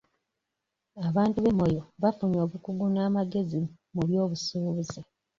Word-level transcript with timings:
Abantu 1.07 1.37
be 1.43 1.51
Moyo 1.59 1.81
baafunye 2.01 2.39
obukugu 2.45 2.85
n'amagezi 2.93 3.61
mu 3.93 4.01
by'obusuubuzi. 4.07 4.99